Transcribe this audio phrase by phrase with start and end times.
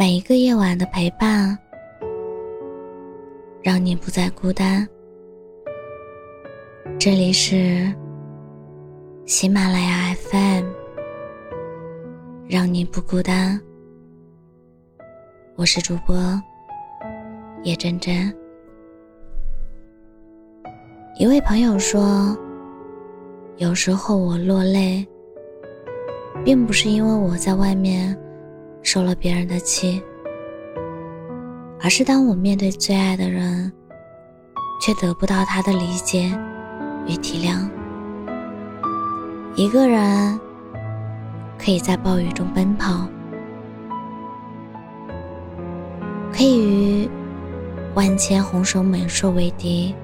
[0.00, 1.58] 每一个夜晚的陪伴，
[3.60, 4.86] 让你不再孤单。
[7.00, 7.92] 这里是
[9.26, 10.66] 喜马拉雅 FM，
[12.46, 13.60] 让你不孤单。
[15.56, 16.16] 我是主播
[17.64, 18.32] 叶真真。
[21.18, 22.38] 一位朋友说
[23.58, 25.04] ：“有时候我落泪。”
[26.44, 28.16] 并不是因为我在外面
[28.82, 30.02] 受了别人的气，
[31.80, 33.72] 而是当我面对最爱的人，
[34.80, 36.30] 却得不到他的理解
[37.06, 37.68] 与体谅。
[39.54, 40.38] 一个人
[41.58, 43.08] 可以在暴雨中奔跑，
[46.32, 47.10] 可以与
[47.94, 49.94] 万千洪水猛兽为敌，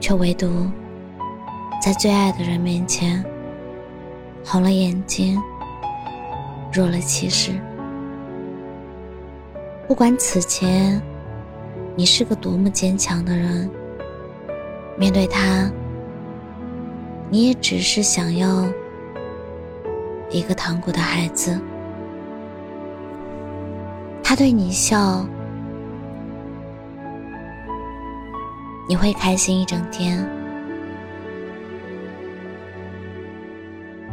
[0.00, 0.70] 却唯独
[1.82, 3.22] 在最爱的人面前。
[4.44, 5.42] 红了眼睛，
[6.74, 7.52] 弱了气势。
[9.86, 11.00] 不管此前
[11.94, 13.70] 你是个多么坚强的人，
[14.98, 15.70] 面对他，
[17.30, 18.66] 你也只是想要
[20.30, 21.60] 一个糖果的孩子。
[24.22, 25.24] 他对你笑，
[28.88, 30.26] 你会开心一整天。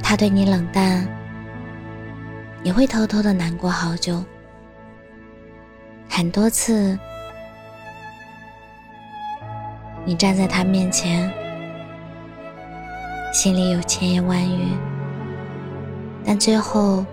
[0.04, 1.08] 他对你冷淡，
[2.64, 4.24] 你会偷偷的难过好久。
[6.08, 6.98] 很多次，
[10.06, 11.32] 你站在他面前，
[13.34, 14.74] 心里有千言万语，
[16.24, 17.04] 但最后，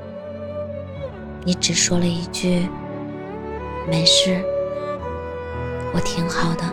[1.45, 2.69] 你只说了一句
[3.89, 4.45] ：“没事，
[5.95, 6.65] 我挺好的。”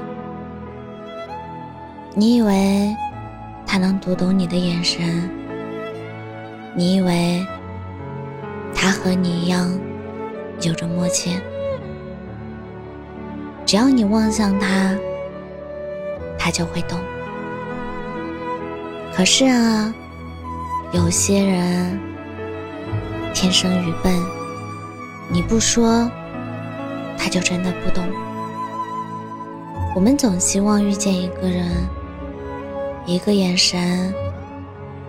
[2.13, 2.93] 你以为
[3.65, 5.29] 他能读懂你的眼神？
[6.75, 7.45] 你以为
[8.85, 9.67] 他和你一样
[10.61, 11.39] 有着默契，
[13.65, 14.95] 只要你望向他，
[16.37, 16.99] 他就会懂。
[19.11, 19.91] 可是啊，
[20.91, 21.99] 有些人
[23.33, 24.13] 天生愚笨，
[25.29, 26.07] 你不说，
[27.17, 28.05] 他就真的不懂。
[29.95, 31.71] 我们总希望遇见一个人，
[33.07, 34.13] 一个眼神，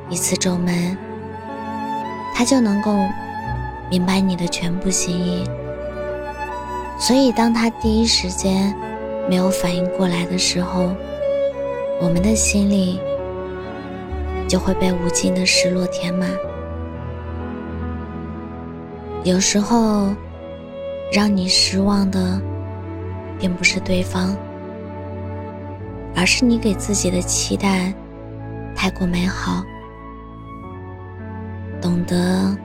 [0.09, 0.97] 一次皱眉。
[2.35, 2.91] 他就能够
[3.91, 5.45] 明白你的全部心意，
[6.99, 8.75] 所以当他第一时间
[9.29, 10.95] 没有反应过来的时候，
[12.01, 13.01] 我们的心里
[14.49, 16.29] 就会被无尽的失落填满。
[19.23, 20.15] 有时候，
[21.13, 22.41] 让你失望的
[23.39, 24.37] 并不是对方，
[26.15, 27.95] 而是你给自己的期待
[28.75, 29.63] 太过美好。
[31.81, 32.57] 懂得，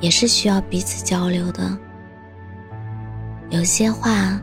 [0.00, 1.78] 也是需要彼此交流的。
[3.50, 4.40] 有些话，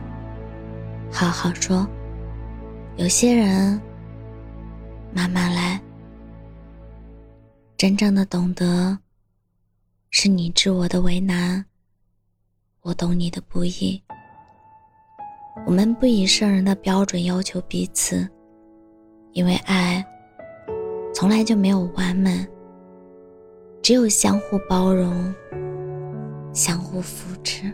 [1.10, 1.86] 好好说；
[2.96, 3.80] 有些人，
[5.12, 5.80] 慢慢来。
[7.76, 8.98] 真正的懂得，
[10.10, 11.64] 是你知我的为难，
[12.82, 14.02] 我懂你的不易。
[15.66, 18.28] 我们不以圣人的标准要求彼此，
[19.32, 20.04] 因为爱，
[21.14, 22.46] 从来就没有完美。
[23.88, 25.34] 只有相互包容，
[26.52, 27.72] 相互扶持。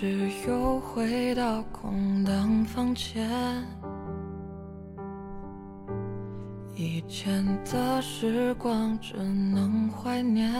[0.00, 3.28] 是又回到空荡房间，
[6.76, 10.52] 以前的时光只能怀念。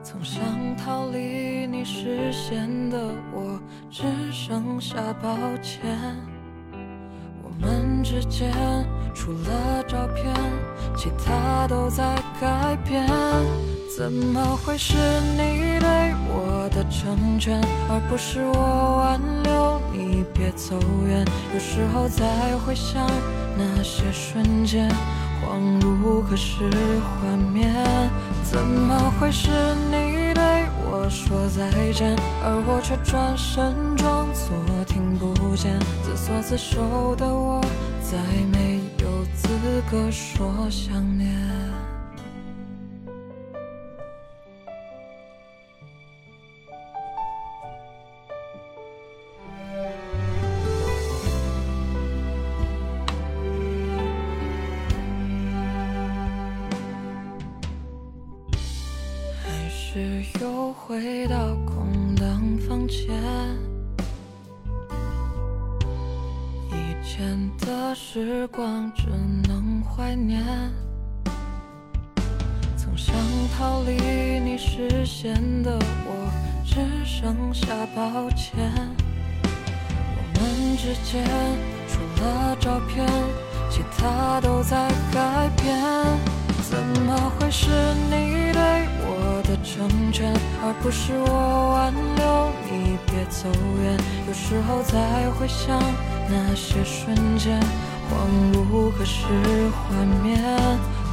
[0.00, 0.40] 曾想
[0.76, 2.96] 逃离你视线的
[3.32, 3.60] 我，
[3.90, 5.90] 只剩下抱歉。
[7.42, 8.48] 我们之间
[9.12, 10.32] 除了照片，
[10.96, 13.04] 其他都在改变。
[13.98, 14.94] 怎么会是
[15.32, 17.60] 你对我的成全，
[17.90, 21.26] 而不是我挽留你别走远？
[21.52, 22.24] 有时候再
[22.58, 23.04] 回想
[23.56, 24.88] 那些瞬间，
[25.42, 26.70] 恍如隔世
[27.02, 27.74] 画面。
[28.44, 29.50] 怎么会是
[29.90, 30.44] 你对
[30.86, 32.14] 我说再见，
[32.44, 34.54] 而我却转身装作
[34.86, 35.76] 听不见？
[36.04, 37.60] 自作自受的我，
[38.00, 38.16] 再
[38.52, 39.48] 没有资
[39.90, 41.36] 格说想念。
[60.88, 63.10] 回到空荡房间，
[66.70, 69.04] 以前的时光只
[69.46, 70.42] 能怀念。
[72.74, 73.14] 曾想
[73.54, 76.32] 逃离你视线的我，
[76.64, 78.58] 只剩下抱歉。
[79.44, 81.22] 我们之间
[81.86, 83.06] 除了照片，
[83.68, 85.78] 其他都在改变。
[86.62, 87.68] 怎么会是
[88.10, 88.47] 你
[89.68, 90.32] 成全，
[90.64, 93.48] 而不是我挽留你别走
[93.82, 93.96] 远？
[94.26, 95.78] 有时候再回想
[96.28, 97.60] 那些瞬间，
[98.08, 98.10] 恍
[98.52, 99.26] 如隔世
[99.70, 100.42] 画面。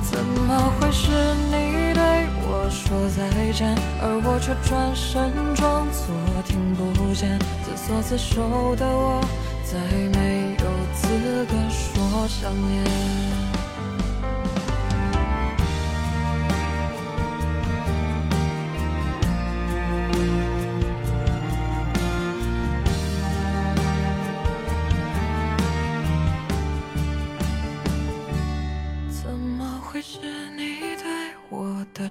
[0.02, 1.10] 怎么会是
[1.50, 6.16] 你对我说再见，而我却转身装作
[6.46, 7.38] 听不见？
[7.64, 9.20] 自作自受的我，
[9.66, 9.78] 再
[10.18, 13.55] 没有资格说想念。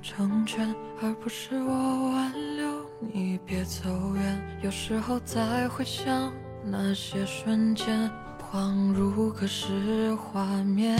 [0.04, 0.68] 成全，
[1.00, 2.68] 而不是我挽留
[3.00, 4.58] 你别走远。
[4.62, 6.30] 有时候再回想
[6.62, 10.98] 那些瞬间，恍如隔世画面。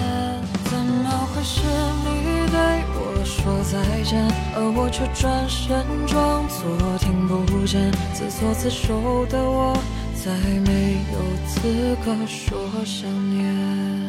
[0.64, 2.56] 怎么会是你对
[2.96, 7.92] 我说再见，而我却转身装作听不见？
[8.14, 9.76] 自作自受的我，
[10.14, 14.03] 再没有资格说想念。